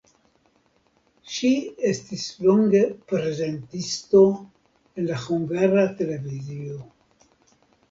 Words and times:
Ŝi 1.33 1.51
estis 1.89 2.23
longe 2.45 2.81
prezentisto 3.13 4.25
en 4.33 5.09
la 5.13 5.21
Hungara 5.27 5.87
Televizio. 6.03 6.83